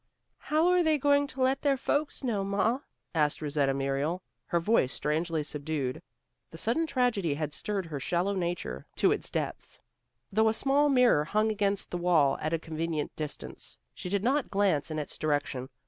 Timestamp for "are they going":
0.69-1.27